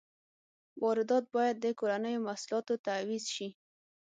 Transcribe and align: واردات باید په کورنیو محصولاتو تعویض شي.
واردات 0.83 1.25
باید 1.35 1.55
په 1.63 1.69
کورنیو 1.79 2.23
محصولاتو 2.27 2.73
تعویض 2.87 3.25
شي. 3.35 3.47